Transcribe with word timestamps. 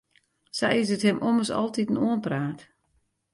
Sa 0.57 0.67
is 0.79 0.89
it 0.95 1.05
him 1.07 1.17
ommers 1.29 1.51
altiten 1.59 2.01
oanpraat. 2.05 2.59